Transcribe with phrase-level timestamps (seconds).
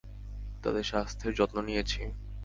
[0.63, 2.01] তাদের স্বাস্থ্যের যত্ন নিয়েছি।